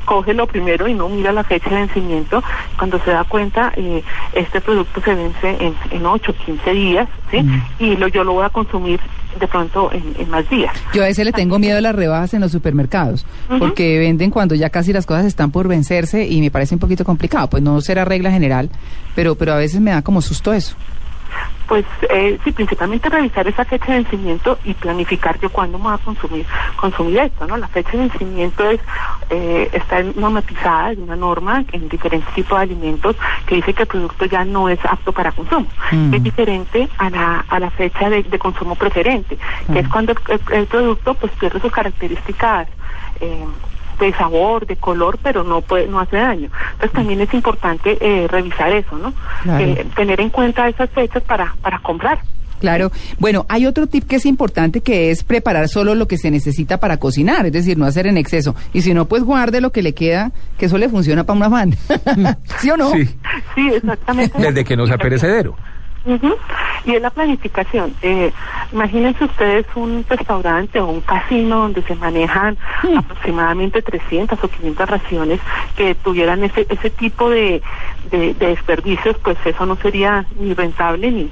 coge 0.05 0.33
lo 0.33 0.47
primero 0.47 0.87
y 0.87 0.93
no 0.93 1.09
mira 1.09 1.31
la 1.31 1.43
fecha 1.43 1.69
de 1.69 1.75
vencimiento. 1.77 2.43
Cuando 2.77 2.99
se 3.03 3.11
da 3.11 3.23
cuenta, 3.23 3.73
eh, 3.75 4.03
este 4.33 4.61
producto 4.61 5.01
se 5.01 5.13
vence 5.13 5.57
en, 5.59 5.75
en 5.91 6.05
8, 6.05 6.33
15 6.45 6.71
días, 6.71 7.09
¿sí? 7.31 7.41
Mm. 7.41 7.63
Y 7.79 7.97
lo, 7.97 8.07
yo 8.07 8.23
lo 8.23 8.33
voy 8.33 8.45
a 8.45 8.49
consumir 8.49 8.99
de 9.39 9.47
pronto 9.47 9.91
en, 9.91 10.15
en 10.17 10.29
más 10.29 10.49
días. 10.49 10.73
Yo 10.93 11.03
a 11.03 11.07
veces 11.07 11.25
le 11.25 11.33
tengo 11.33 11.59
miedo 11.59 11.77
a 11.77 11.81
las 11.81 11.95
rebajas 11.95 12.33
en 12.33 12.41
los 12.41 12.51
supermercados, 12.51 13.25
porque 13.59 13.99
venden 13.99 14.31
cuando 14.31 14.55
ya 14.55 14.69
casi 14.69 14.93
las 14.93 15.05
cosas 15.05 15.25
están 15.25 15.51
por 15.51 15.67
vencerse 15.67 16.25
y 16.25 16.39
me 16.41 16.51
parece 16.51 16.75
un 16.75 16.79
poquito 16.79 17.03
complicado. 17.03 17.49
Pues 17.49 17.61
no 17.61 17.81
será 17.81 18.05
regla 18.05 18.31
general, 18.31 18.69
pero, 19.13 19.35
pero 19.35 19.53
a 19.53 19.57
veces 19.57 19.81
me 19.81 19.91
da 19.91 20.01
como 20.01 20.21
susto 20.21 20.53
eso. 20.53 20.75
Pues 21.67 21.83
eh, 22.09 22.37
sí, 22.43 22.51
principalmente 22.51 23.09
revisar 23.09 23.47
esa 23.47 23.65
fecha 23.65 23.87
de 23.87 24.03
vencimiento 24.03 24.59
y 24.63 24.75
planificar 24.75 25.39
yo 25.39 25.49
cuándo 25.49 25.79
me 25.79 25.85
voy 25.85 25.93
a 25.95 25.97
consumir, 25.97 26.45
consumir 26.75 27.17
esto, 27.17 27.47
¿no? 27.47 27.57
La 27.57 27.67
fecha 27.67 27.89
de 27.93 27.97
vencimiento 28.07 28.69
es 28.69 28.79
eh, 29.31 29.71
está 29.73 30.03
normatizada, 30.03 30.91
es 30.91 30.99
una 30.99 31.15
norma 31.15 31.65
en 31.71 31.89
diferentes 31.89 32.31
tipos 32.35 32.55
de 32.59 32.63
alimentos 32.65 33.15
que 33.47 33.55
dice 33.55 33.73
que 33.73 33.81
el 33.81 33.87
producto 33.87 34.25
ya 34.25 34.45
no 34.45 34.69
es 34.69 34.77
apto 34.85 35.11
para 35.11 35.31
consumo. 35.31 35.71
Mm. 35.91 36.13
Es 36.13 36.21
diferente 36.23 36.87
a 36.99 37.09
la, 37.09 37.45
a 37.47 37.59
la 37.59 37.71
fecha 37.71 38.11
de, 38.11 38.21
de 38.21 38.37
consumo 38.37 38.75
preferente, 38.75 39.39
que 39.73 39.79
es 39.79 39.87
Mm. 39.87 39.89
cuando 39.89 40.11
el, 40.11 40.19
el- 40.27 40.55
el 40.59 40.67
producto 40.67 41.15
pues 41.15 41.31
pierde 41.33 41.59
sus 41.61 41.71
características. 41.71 42.67
eh, 43.21 43.47
de 43.99 44.13
sabor, 44.13 44.65
de 44.65 44.75
color, 44.75 45.17
pero 45.21 45.43
no 45.43 45.61
puede, 45.61 45.87
no 45.87 45.99
hace 45.99 46.17
daño. 46.17 46.49
Entonces 46.73 46.91
también 46.91 47.21
es 47.21 47.33
importante 47.33 47.97
eh, 48.01 48.27
revisar 48.27 48.71
eso, 48.71 48.97
¿no? 48.97 49.13
Claro. 49.43 49.63
Eh, 49.65 49.85
tener 49.95 50.19
en 50.21 50.29
cuenta 50.29 50.67
esas 50.67 50.89
fechas 50.91 51.23
para, 51.23 51.55
para 51.61 51.79
comprar. 51.79 52.19
Claro. 52.59 52.89
Bueno, 53.19 53.45
hay 53.49 53.65
otro 53.65 53.85
tip 53.85 54.07
que 54.07 54.15
es 54.15 54.25
importante 54.25 54.79
que 54.81 55.11
es 55.11 55.23
preparar 55.23 55.67
solo 55.67 55.93
lo 55.93 56.07
que 56.07 56.17
se 56.17 56.31
necesita 56.31 56.79
para 56.79 56.97
cocinar, 56.97 57.45
es 57.45 57.51
decir, 57.51 57.77
no 57.77 57.85
hacer 57.85 58.07
en 58.07 58.17
exceso. 58.17 58.55
Y 58.73 58.81
si 58.81 58.93
no, 58.93 59.05
pues 59.05 59.23
guarde 59.23 59.59
lo 59.61 59.71
que 59.71 59.83
le 59.83 59.93
queda, 59.93 60.31
que 60.57 60.65
eso 60.67 60.77
le 60.77 60.87
funciona 60.89 61.25
para 61.25 61.37
una 61.37 61.49
fan. 61.49 61.75
¿Sí 62.59 62.69
o 62.71 62.77
no? 62.77 62.91
Sí, 62.91 63.05
Sí, 63.55 63.69
exactamente. 63.73 64.39
desde 64.39 64.63
que 64.63 64.77
no 64.77 64.87
sea 64.87 64.97
perecedero. 64.97 65.55
Ujú. 66.05 66.35
Y 66.85 66.95
es 66.95 67.01
la 67.01 67.09
planificación. 67.09 67.95
Eh, 68.03 68.31
imagínense 68.71 69.23
ustedes 69.23 69.65
un 69.75 70.05
restaurante 70.07 70.79
o 70.79 70.85
un 70.85 71.01
casino 71.01 71.61
donde 71.61 71.81
se 71.81 71.95
manejan 71.95 72.57
aproximadamente 72.95 73.81
300 73.81 74.43
o 74.43 74.47
500 74.47 74.89
raciones 74.89 75.39
que 75.75 75.95
tuvieran 75.95 76.43
ese, 76.43 76.67
ese 76.69 76.91
tipo 76.91 77.29
de, 77.29 77.61
de, 78.11 78.35
de 78.35 78.47
desperdicios, 78.47 79.17
pues 79.23 79.37
eso 79.45 79.65
no 79.65 79.75
sería 79.77 80.25
ni 80.39 80.53
rentable 80.53 81.11
ni, 81.11 81.31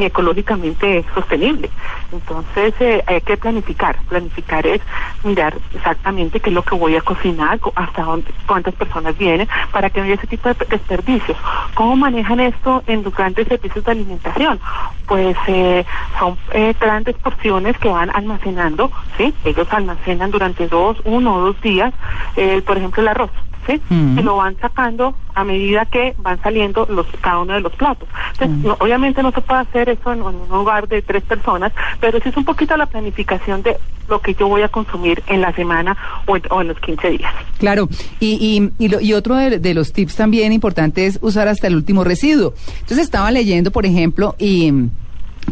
ni 0.00 0.06
ecológicamente 0.06 1.04
sostenible. 1.14 1.70
Entonces 2.10 2.74
eh, 2.80 3.04
hay 3.06 3.20
que 3.20 3.36
planificar. 3.36 3.98
Planificar 4.08 4.66
es 4.66 4.80
mirar 5.22 5.58
exactamente 5.74 6.40
qué 6.40 6.48
es 6.50 6.54
lo 6.54 6.64
que 6.64 6.74
voy 6.74 6.96
a 6.96 7.02
cocinar, 7.02 7.60
co- 7.60 7.72
hasta 7.76 8.02
dónde, 8.02 8.32
cuántas 8.46 8.74
personas 8.74 9.16
vienen, 9.18 9.46
para 9.72 9.90
que 9.90 10.00
no 10.00 10.06
haya 10.06 10.14
ese 10.14 10.26
tipo 10.26 10.48
de 10.48 10.54
pe- 10.54 10.66
desperdicios. 10.70 11.36
¿Cómo 11.74 11.96
manejan 11.96 12.40
esto 12.40 12.82
en 12.86 13.02
los 13.04 13.14
grandes 13.14 13.46
servicios 13.46 13.84
de 13.84 13.92
alimentación? 13.92 14.58
Pues 15.06 15.36
eh, 15.48 15.84
son 16.18 16.38
eh, 16.52 16.74
grandes 16.80 17.16
porciones 17.18 17.76
que 17.78 17.88
van 17.90 18.10
almacenando, 18.14 18.90
¿sí? 19.18 19.34
Ellos 19.44 19.68
almacenan 19.70 20.30
durante 20.30 20.66
dos, 20.66 20.96
uno 21.04 21.34
o 21.36 21.40
dos 21.40 21.60
días, 21.60 21.92
eh, 22.36 22.62
por 22.62 22.78
ejemplo, 22.78 23.02
el 23.02 23.08
arroz. 23.08 23.30
¿Sí? 23.66 23.80
Mm. 23.90 24.18
Y 24.18 24.22
lo 24.22 24.36
van 24.36 24.56
sacando 24.58 25.14
a 25.34 25.44
medida 25.44 25.84
que 25.84 26.14
van 26.18 26.40
saliendo 26.42 26.86
los 26.90 27.06
cada 27.20 27.40
uno 27.40 27.52
de 27.52 27.60
los 27.60 27.72
platos. 27.74 28.08
Entonces, 28.32 28.56
Mm. 28.58 28.66
no- 28.68 28.76
obviamente 28.80 29.22
no 29.22 29.30
se 29.32 29.40
puede 29.42 29.60
hacer 29.60 29.88
eso 29.90 30.12
en, 30.12 30.20
en 30.20 30.24
un 30.26 30.46
hogar 30.50 30.88
de 30.88 31.02
tres 31.02 31.22
personas, 31.24 31.72
pero 32.00 32.18
sí 32.20 32.30
es 32.30 32.36
un 32.36 32.44
poquito 32.44 32.76
la 32.76 32.86
planificación 32.86 33.62
de 33.62 33.76
lo 34.08 34.20
que 34.20 34.34
yo 34.34 34.48
voy 34.48 34.62
a 34.62 34.68
consumir 34.68 35.22
en 35.28 35.40
la 35.42 35.52
semana 35.54 35.96
o 36.26 36.36
en, 36.36 36.42
o 36.50 36.62
en 36.62 36.68
los 36.68 36.80
15 36.80 37.10
días. 37.10 37.32
Claro, 37.58 37.88
y, 38.18 38.70
y, 38.78 38.84
y, 38.84 38.88
lo- 38.88 39.00
y 39.00 39.12
otro 39.12 39.36
de, 39.36 39.58
de 39.60 39.74
los 39.74 39.92
tips 39.92 40.16
también 40.16 40.52
importante 40.52 41.06
es 41.06 41.18
usar 41.22 41.46
hasta 41.46 41.66
el 41.66 41.76
último 41.76 42.02
residuo. 42.02 42.54
Entonces 42.80 43.00
estaba 43.00 43.30
leyendo, 43.30 43.70
por 43.70 43.84
ejemplo, 43.86 44.34
y, 44.38 44.72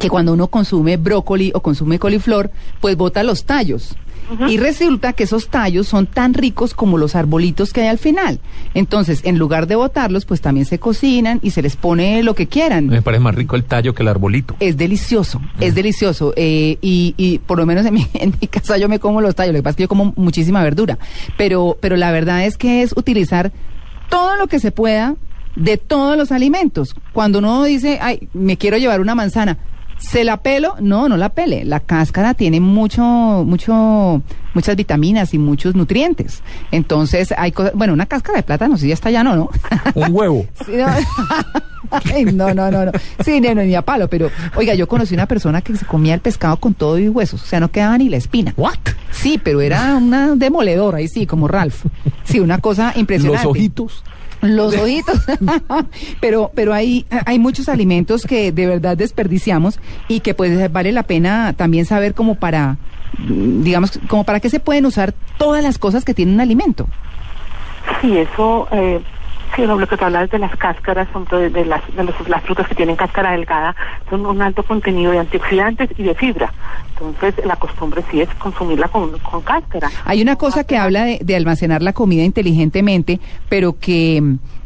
que 0.01 0.09
cuando 0.09 0.33
uno 0.33 0.47
consume 0.49 0.97
brócoli 0.97 1.51
o 1.55 1.61
consume 1.61 1.99
coliflor, 1.99 2.51
pues 2.81 2.97
bota 2.97 3.23
los 3.23 3.45
tallos. 3.45 3.97
Y 4.49 4.59
resulta 4.59 5.13
que 5.13 5.25
esos 5.25 5.49
tallos 5.49 5.89
son 5.89 6.07
tan 6.07 6.35
ricos 6.35 6.75
como 6.75 6.99
los 6.99 7.15
arbolitos 7.15 7.73
que 7.73 7.83
hay 7.83 7.89
al 7.89 7.99
final. 7.99 8.41
Entonces, 8.75 9.21
en 9.25 9.39
lugar 9.39 9.67
de 9.67 9.77
botarlos, 9.77 10.25
pues 10.25 10.41
también 10.41 10.67
se 10.67 10.79
cocinan 10.79 11.41
y 11.43 11.51
se 11.53 11.63
les 11.63 11.77
pone 11.77 12.23
lo 12.23 12.35
que 12.35 12.47
quieran. 12.47 12.87
Me 12.87 13.03
parece 13.03 13.23
más 13.23 13.35
rico 13.35 13.57
el 13.57 13.65
tallo 13.65 13.95
que 13.95 14.03
el 14.03 14.09
arbolito. 14.09 14.55
Es 14.61 14.77
delicioso, 14.77 15.41
es 15.61 15.75
delicioso. 15.75 16.33
eh, 16.37 16.79
y, 16.83 17.15
y 17.17 17.39
por 17.39 17.59
lo 17.59 17.67
menos 17.67 17.87
en 17.87 17.95
mi, 17.95 18.07
en 18.15 18.35
mi 18.41 18.47
casa 18.49 18.77
yo 18.79 18.89
me 18.89 18.99
como 18.99 19.21
los 19.21 19.35
tallos. 19.35 19.53
Lo 19.55 19.59
que 19.59 19.63
pasa 19.63 19.71
es 19.73 19.77
que 19.77 19.83
yo 19.85 19.89
como 19.89 20.13
muchísima 20.17 20.63
verdura. 20.63 20.99
Pero, 21.37 21.77
pero 21.81 21.97
la 21.97 22.11
verdad 22.11 22.45
es 22.45 22.57
que 22.57 22.83
es 22.83 22.93
utilizar 22.97 23.53
todo 24.09 24.37
lo 24.37 24.47
que 24.47 24.59
se 24.61 24.71
pueda 24.73 25.17
de 25.57 25.77
todos 25.77 26.17
los 26.17 26.33
alimentos. 26.33 26.95
Cuando 27.13 27.39
uno 27.41 27.65
dice, 27.65 27.99
ay, 28.01 28.29
me 28.33 28.57
quiero 28.57 28.77
llevar 28.79 29.01
una 29.01 29.15
manzana, 29.15 29.59
¿se 29.99 30.25
la 30.25 30.39
pelo? 30.39 30.77
No, 30.81 31.09
no 31.09 31.17
la 31.17 31.31
pele. 31.31 31.65
La 31.65 31.81
cáscara 31.81 32.35
tiene 32.35 32.61
mucho, 32.61 33.03
mucho, 33.03 34.23
muchas 34.55 34.77
vitaminas 34.77 35.35
y 35.35 35.39
muchos 35.39 35.75
nutrientes. 35.75 36.43
Entonces 36.71 37.35
hay 37.37 37.53
cosas, 37.53 37.73
bueno, 37.75 37.93
una 37.93 38.07
cáscara 38.07 38.39
de 38.39 38.43
plátano, 38.43 38.77
si 38.77 38.89
ya 38.89 38.95
está 38.95 39.11
ya 39.11 39.23
no, 39.23 39.37
¿no? 39.37 39.51
Un 39.95 40.09
huevo. 40.11 40.47
Sí, 40.67 40.73
no. 40.77 40.87
Ay, 42.15 42.25
no, 42.25 42.53
no, 42.53 42.71
no, 42.71 42.85
no. 42.87 42.93
Sí, 43.25 43.41
no, 43.41 43.55
no, 43.55 43.63
ni 43.63 43.75
a 43.75 43.83
palo, 43.83 44.09
pero 44.09 44.31
oiga, 44.57 44.75
yo 44.75 44.87
conocí 44.89 45.15
una 45.15 45.27
persona 45.27 45.63
que 45.63 45.75
se 45.75 45.87
comía 45.87 46.13
el 46.13 46.21
pescado 46.21 46.59
con 46.59 46.75
todo 46.75 46.99
y 46.99 47.09
huesos, 47.09 47.43
o 47.43 47.47
sea, 47.47 47.61
no 47.61 47.71
quedaba 47.71 47.97
ni 47.97 48.09
la 48.09 48.19
espina. 48.19 48.53
¿What? 48.57 48.79
Sí, 49.11 49.41
pero 49.43 49.61
era 49.63 49.97
una 49.97 50.35
demoledora, 50.37 50.99
ahí 50.99 51.09
sí, 51.09 51.25
como 51.27 51.49
Ralph. 51.49 51.87
Sí, 52.25 52.41
una 52.41 52.59
cosa 52.59 52.93
impresionante. 52.97 53.45
Los 53.45 53.51
ojitos. 53.53 54.05
Los 54.41 54.77
ojitos. 54.77 55.21
pero 56.21 56.51
pero 56.55 56.73
hay, 56.73 57.07
hay 57.27 57.39
muchos 57.39 57.69
alimentos 57.69 58.25
que 58.25 58.53
de 58.53 58.67
verdad 58.67 58.97
desperdiciamos 58.97 59.81
y 60.07 60.21
que 60.21 60.35
pues 60.35 60.71
vale 60.73 60.93
la 60.93 61.03
pena 61.03 61.55
también 61.57 61.87
saber 61.87 62.15
como 62.15 62.37
para, 62.37 62.77
digamos, 63.19 63.99
como 64.09 64.25
para 64.25 64.41
qué 64.41 64.51
se 64.51 64.61
pueden 64.61 64.87
usar 64.87 65.15
todas 65.39 65.63
las 65.63 65.79
cosas 65.79 66.05
que 66.05 66.15
tiene 66.15 66.33
un 66.33 66.41
alimento. 66.41 66.89
Sí, 68.01 68.17
eso, 68.17 68.69
eh, 68.71 69.01
sí, 69.63 69.67
lo 69.67 69.87
que 69.87 69.97
te 69.97 70.05
hablas 70.05 70.31
de 70.31 70.39
las 70.39 70.55
cáscaras, 70.57 71.09
son 71.13 71.25
de, 71.31 71.51
de 71.51 71.65
las, 71.65 71.81
de 71.95 72.05
los- 72.05 72.29
las 72.29 72.43
frutas 72.45 72.67
que 72.69 72.75
tienen 72.75 72.97
cáscara 72.97 73.33
delgada, 73.33 73.75
son 74.09 74.25
un 74.25 74.41
alto 74.41 74.63
contenido 74.63 75.13
de 75.13 75.19
antioxidantes 75.19 75.91
y 75.99 76.03
de 76.05 76.15
fibra. 76.15 76.53
Entonces, 77.01 77.45
la 77.45 77.57
costumbre 77.57 78.03
sí 78.11 78.21
es 78.21 78.29
consumirla 78.37 78.89
con, 78.89 79.19
con 79.19 79.43
cáscara. 79.43 79.91
Hay 80.05 80.23
una 80.23 80.37
cosa 80.37 80.65
que 80.65 80.77
habla 80.77 81.05
de, 81.05 81.19
de 81.23 81.37
almacenar 81.37 81.83
la 81.83 81.93
comida 81.93 82.23
inteligentemente, 82.25 83.21
pero 83.49 83.79
que, 83.79 84.23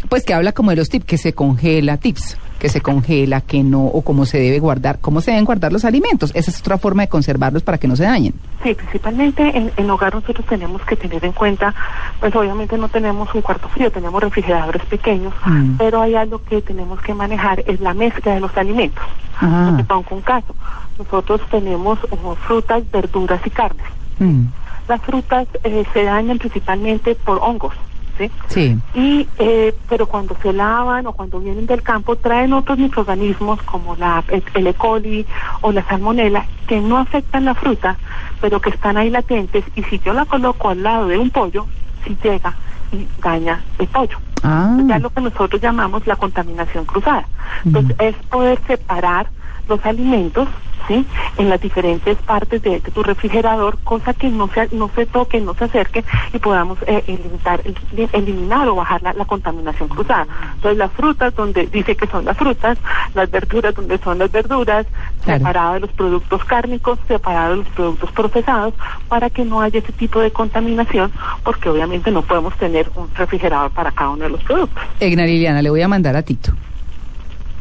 pues 0.08 0.24
que 0.24 0.34
habla 0.34 0.52
como 0.52 0.70
de 0.70 0.76
los 0.76 0.88
tips, 0.88 1.04
que 1.06 1.18
se 1.18 1.32
congela, 1.32 1.96
tips, 1.96 2.36
que 2.58 2.68
se 2.68 2.80
congela, 2.80 3.40
que 3.40 3.62
no, 3.62 3.84
o 3.84 4.02
cómo 4.02 4.24
se 4.26 4.38
debe 4.38 4.58
guardar, 4.60 4.98
cómo 5.00 5.20
se 5.20 5.30
deben 5.32 5.44
guardar 5.44 5.72
los 5.72 5.84
alimentos. 5.84 6.30
Esa 6.34 6.50
es 6.50 6.60
otra 6.60 6.78
forma 6.78 7.02
de 7.02 7.08
conservarlos 7.08 7.62
para 7.62 7.78
que 7.78 7.88
no 7.88 7.96
se 7.96 8.04
dañen. 8.04 8.34
Sí, 8.62 8.74
principalmente 8.74 9.42
en, 9.56 9.72
en 9.76 9.90
hogar 9.90 10.14
nosotros 10.14 10.46
tenemos 10.46 10.82
que 10.82 10.94
tener 10.94 11.24
en 11.24 11.32
cuenta, 11.32 11.74
pues 12.20 12.34
obviamente 12.36 12.78
no 12.78 12.88
tenemos 12.88 13.34
un 13.34 13.42
cuarto 13.42 13.68
frío, 13.68 13.90
tenemos 13.90 14.22
refrigeradores 14.22 14.84
pequeños, 14.86 15.34
Mm. 15.44 15.76
pero 15.78 16.00
hay 16.00 16.14
algo 16.14 16.40
que 16.44 16.62
tenemos 16.62 17.00
que 17.00 17.12
manejar, 17.12 17.64
es 17.66 17.80
la 17.80 17.92
mezcla 17.92 18.34
de 18.34 18.40
los 18.40 18.56
alimentos. 18.56 19.02
Ah. 19.40 19.76
Un 20.10 20.20
caso. 20.20 20.54
Nosotros 20.98 21.40
tenemos 21.50 21.98
eh, 22.04 22.16
frutas, 22.46 22.88
verduras 22.92 23.40
y 23.44 23.50
carnes. 23.50 23.86
Mm, 24.18 24.44
Las 24.88 25.00
frutas 25.02 25.48
eh, 25.64 25.84
se 25.92 26.04
dañan 26.04 26.38
principalmente 26.38 27.14
por 27.16 27.38
hongos, 27.42 27.74
¿sí? 28.18 28.30
sí. 28.48 28.78
Y, 28.94 29.28
eh, 29.38 29.74
pero 29.88 30.06
cuando 30.06 30.36
se 30.42 30.52
lavan 30.52 31.06
o 31.06 31.12
cuando 31.12 31.40
vienen 31.40 31.66
del 31.66 31.82
campo 31.82 32.16
traen 32.16 32.52
otros 32.52 32.78
microorganismos 32.78 33.62
como 33.62 33.96
la, 33.96 34.24
el, 34.28 34.66
E. 34.66 34.74
coli 34.74 35.26
o 35.60 35.72
la 35.72 35.82
salmonela 35.84 36.46
que 36.66 36.80
no 36.80 36.98
afectan 36.98 37.44
la 37.44 37.54
fruta, 37.54 37.96
pero 38.40 38.60
que 38.60 38.70
están 38.70 38.96
ahí 38.96 39.10
latentes 39.10 39.64
y 39.74 39.82
si 39.84 39.98
yo 40.00 40.12
la 40.12 40.24
coloco 40.24 40.68
al 40.68 40.82
lado 40.82 41.08
de 41.08 41.18
un 41.18 41.30
pollo, 41.30 41.66
sí 42.04 42.16
llega 42.22 42.54
y 42.92 43.06
daña 43.22 43.62
el 43.78 43.86
pollo. 43.88 44.18
Ah, 44.42 44.76
Ya 44.86 44.98
lo 44.98 45.10
que 45.10 45.20
nosotros 45.20 45.60
llamamos 45.60 46.06
la 46.06 46.16
contaminación 46.16 46.84
cruzada. 46.84 47.26
Entonces 47.64 47.96
es 48.00 48.16
poder 48.28 48.58
separar 48.66 49.28
los 49.68 49.84
alimentos 49.86 50.48
¿sí? 50.88 51.04
en 51.38 51.48
las 51.48 51.60
diferentes 51.60 52.16
partes 52.18 52.60
de, 52.62 52.80
tu 52.80 53.02
refrigerador, 53.02 53.78
cosa 53.84 54.12
que 54.14 54.28
no 54.28 54.48
se, 54.48 54.68
no 54.74 54.90
se 54.94 55.06
toque, 55.06 55.40
no 55.40 55.54
se 55.54 55.64
acerque 55.64 56.04
y 56.32 56.38
podamos 56.38 56.78
eh, 56.86 57.04
eliminar, 57.06 57.60
el- 57.64 58.08
eliminar 58.12 58.68
o 58.68 58.74
bajar 58.76 59.02
la, 59.02 59.12
la 59.12 59.24
contaminación 59.24 59.88
cruzada. 59.88 60.26
Entonces 60.54 60.78
las 60.78 60.90
frutas 60.92 61.34
donde 61.34 61.66
dice 61.66 61.96
que 61.96 62.06
son 62.08 62.24
las 62.24 62.36
frutas, 62.36 62.78
las 63.14 63.30
verduras 63.30 63.74
donde 63.74 63.98
son 63.98 64.18
las 64.18 64.30
verduras, 64.32 64.86
Claro. 65.24 65.38
separado 65.38 65.74
de 65.74 65.80
los 65.80 65.90
productos 65.92 66.44
cárnicos, 66.44 66.98
separado 67.06 67.50
de 67.52 67.56
los 67.58 67.68
productos 67.68 68.10
procesados, 68.10 68.74
para 69.08 69.30
que 69.30 69.44
no 69.44 69.60
haya 69.60 69.78
ese 69.78 69.92
tipo 69.92 70.18
de 70.18 70.32
contaminación, 70.32 71.12
porque 71.44 71.68
obviamente 71.68 72.10
no 72.10 72.22
podemos 72.22 72.56
tener 72.56 72.90
un 72.96 73.08
refrigerador 73.14 73.70
para 73.70 73.92
cada 73.92 74.10
uno 74.10 74.24
de 74.24 74.30
los 74.30 74.42
productos. 74.42 74.82
Egna 74.98 75.24
Liliana, 75.24 75.62
le 75.62 75.70
voy 75.70 75.80
a 75.82 75.86
mandar 75.86 76.16
a 76.16 76.22
Tito. 76.22 76.52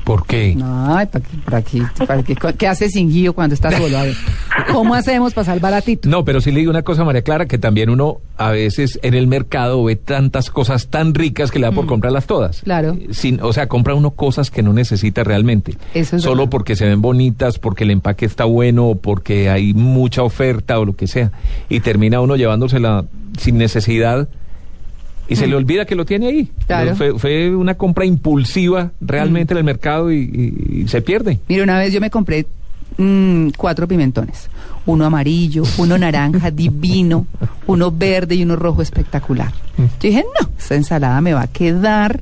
¿Por 0.04 0.26
qué? 0.26 0.58
Ay, 0.64 1.06
¿para 1.06 1.24
qué? 1.24 1.38
¿Para 1.46 1.62
qué? 1.62 1.82
¿Para 2.08 2.24
qué? 2.24 2.36
¿Qué 2.58 2.68
hace 2.68 2.90
sin 2.90 3.10
guío 3.10 3.34
cuando 3.34 3.54
está 3.54 3.72
solo? 3.72 3.98
A 3.98 4.04
ver, 4.04 4.16
¿cómo 4.72 4.96
hacemos 4.96 5.34
para 5.34 5.46
salvar 5.46 5.74
a 5.74 5.82
Tito? 5.82 6.10
No, 6.10 6.26
pero 6.26 6.42
sí 6.42 6.52
le 6.52 6.60
digo 6.60 6.72
una 6.72 6.82
cosa, 6.82 7.04
María 7.04 7.22
Clara, 7.22 7.46
que 7.46 7.58
también 7.58 7.90
uno 7.90 8.18
a 8.38 8.50
veces 8.50 9.00
en 9.04 9.14
el 9.14 9.28
mercado 9.28 9.84
ve 9.84 9.96
tantas 9.96 10.50
cosas 10.50 10.88
tan 10.88 11.14
ricas 11.14 11.52
que 11.52 11.60
le 11.60 11.68
da 11.68 11.72
por 11.72 11.86
comprarlas 11.86 12.26
todas. 12.26 12.62
Mm. 12.62 12.64
Claro. 12.64 12.98
Eh, 13.00 13.08
Sin, 13.12 13.42
o 13.42 13.54
sea, 13.54 13.68
compra 13.68 13.94
uno 13.94 14.12
cosas 14.12 14.50
que 14.50 14.64
no 14.64 14.74
necesita 14.74 15.24
realmente. 15.24 15.78
Eso 15.94 16.16
es 16.16 16.24
Solo 16.24 16.38
verdad. 16.44 16.50
porque 16.50 16.76
se 16.76 16.86
ven 16.88 17.02
bonitas, 17.02 17.60
porque 17.60 17.84
el 17.84 17.92
empaque 17.92 18.26
está 18.26 18.46
bueno, 18.46 18.88
o 18.88 18.96
porque 18.96 19.50
hay 19.50 19.74
mucha 19.74 20.24
oferta 20.24 20.80
o 20.80 20.86
lo 20.86 20.96
que 20.96 21.08
sea. 21.08 21.32
Y 21.70 21.82
termina 21.82 22.22
uno 22.22 22.36
llevándosela 22.36 23.06
sin 23.38 23.58
necesidad 23.60 24.28
y 25.32 25.36
se 25.36 25.48
le 25.48 25.56
olvida 25.56 25.86
que 25.86 25.96
lo 25.96 26.06
tiene 26.06 26.28
ahí. 26.28 26.44
Mm. 26.44 26.64
Claro. 26.68 26.96
Fue, 26.96 27.18
fue 27.20 27.56
una 27.56 27.76
compra 27.76 28.06
impulsiva 28.06 28.92
realmente 29.02 29.54
en 29.54 29.60
el 29.60 29.64
mercado 29.64 30.12
y, 30.12 30.18
y- 30.20 30.82
y 30.84 30.88
se 30.88 31.02
pierde. 31.02 31.40
Mire, 31.48 31.64
una 31.64 31.78
vez 31.80 31.94
yo 31.94 32.02
me 32.02 32.10
compré 32.10 32.46
mm, 32.98 33.50
cuatro 33.58 33.88
pimentones. 33.88 34.50
Uno 34.86 35.06
amarillo, 35.06 35.64
uno 35.78 35.98
naranja 35.98 36.50
divino, 36.52 37.28
uno 37.68 37.92
verde 37.92 38.36
y 38.36 38.44
uno 38.44 38.56
rojo 38.56 38.82
espectacular. 38.82 39.52
Yo 39.78 39.86
dije, 40.02 40.24
no, 40.40 40.50
esa 40.58 40.76
ensalada 40.76 41.22
me 41.22 41.34
va 41.34 41.42
a 41.44 41.48
quedar. 41.48 42.22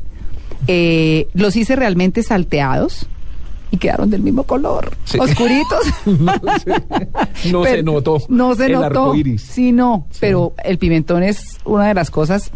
Eh, 0.67 1.27
los 1.33 1.55
hice 1.55 1.75
realmente 1.77 2.21
salteados 2.21 3.07
y 3.71 3.77
quedaron 3.77 4.09
del 4.09 4.21
mismo 4.21 4.43
color, 4.43 4.91
Sí. 5.05 5.17
oscuritos. 5.19 5.79
No 6.05 6.23
se- 6.59 7.51
no 7.51 7.63
se 7.63 7.83
notó 7.83 8.17
No 8.27 8.55
se 8.55 8.65
el 8.65 8.73
notó. 8.73 8.85
arco 8.85 9.15
iris. 9.15 9.41
Sí, 9.41 9.71
no, 9.71 10.05
pero 10.19 10.53
el 10.63 10.77
pimentón 10.77 11.23
es 11.23 11.57
una 11.65 11.87
de 11.87 11.93
las 11.93 12.11
cosas 12.11 12.51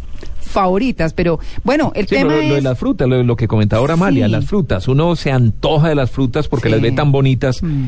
favoritas. 0.54 1.14
Pero 1.14 1.40
bueno, 1.64 1.92
el 1.96 2.08
Sí, 2.08 2.16
tema 2.16 2.36
lo, 2.36 2.42
lo 2.44 2.56
de 2.56 2.62
las 2.62 2.78
frutas, 2.80 3.08
lo, 3.08 3.22
lo 3.24 3.36
que 3.36 3.48
comentaba 3.48 3.82
ahora 3.82 3.96
Amalia, 3.96 4.28
Sí. 4.28 4.32
las 4.32 4.46
frutas. 4.46 4.88
Uno 4.88 5.16
se 5.18 5.32
antoja 5.32 5.90
de 5.90 5.96
las 5.96 6.10
frutas 6.12 6.48
porque 6.48 6.70
Sí. 6.70 6.72
las 6.74 6.82
ve 6.82 6.92
tan 6.94 7.12
bonitas. 7.12 7.62
Mm. 7.62 7.86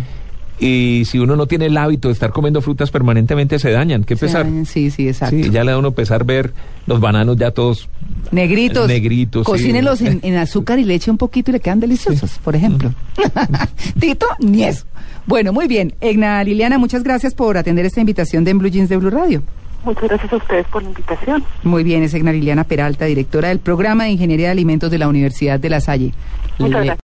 Y 0.58 1.04
si 1.06 1.20
uno 1.20 1.36
no 1.36 1.48
tiene 1.48 1.66
el 1.66 1.76
hábito 1.76 2.08
de 2.08 2.14
estar 2.14 2.30
comiendo 2.32 2.62
frutas 2.62 2.90
permanentemente, 2.90 3.60
se 3.60 3.72
dañan. 3.72 4.06
Qué 4.06 4.16
se 4.16 4.28
pesar. 4.28 4.46
dañan, 4.46 4.66
Sí, 4.66 4.90
sí, 4.90 5.06
exacto. 5.10 5.36
Sí, 5.36 5.50
ya 5.50 5.66
le 5.66 5.72
da 5.72 5.78
uno 5.78 5.92
pesar 5.92 6.24
ver 6.24 6.54
los 6.88 7.02
bananos 7.02 7.36
ya 7.36 7.52
todos. 7.52 7.90
Negritos. 8.32 8.88
Negritos, 8.88 9.46
sí. 9.46 9.52
Cocínelos 9.52 10.00
en, 10.02 10.22
en 10.24 10.38
azúcar 10.38 10.80
y 10.80 10.86
leche 10.86 11.12
un 11.12 11.18
poquito 11.18 11.52
y 11.52 11.54
le 11.56 11.60
quedan 11.60 11.82
deliciosos, 11.82 12.40
por 12.42 12.56
ejemplo. 12.56 12.94
Tito, 14.00 14.28
ni 14.40 14.64
eso. 14.64 14.86
Bueno, 15.28 15.52
muy 15.52 15.68
bien. 15.68 15.94
Egna 16.00 16.42
Liliana, 16.44 16.78
muchas 16.78 17.04
gracias 17.04 17.34
por 17.34 17.58
atender 17.58 17.86
esta 17.86 18.00
invitación 18.00 18.46
de 18.46 18.52
En 18.52 18.60
Blue 18.60 18.70
Jeans 18.70 18.88
de 18.88 18.96
Blue 18.96 19.10
Radio. 19.10 19.42
Muchas 19.86 20.04
gracias 20.04 20.34
a 20.34 20.36
ustedes 20.38 20.68
por 20.68 20.82
la 20.82 20.90
invitación. 20.90 21.44
Muy 21.64 21.84
bien, 21.84 22.02
es 22.02 22.14
Egna 22.14 22.32
Liliana 22.32 22.64
Peralta, 22.64 23.06
directora 23.06 23.50
del 23.50 23.60
programa 23.60 24.06
de 24.06 24.10
Ingeniería 24.12 24.48
de 24.48 24.52
Alimentos 24.52 24.90
de 24.90 24.98
la 24.98 25.08
Universidad 25.08 25.60
de 25.60 25.70
La 25.70 25.80
Salle. 25.80 26.12
Muchas 26.58 26.84
gracias. 26.84 27.00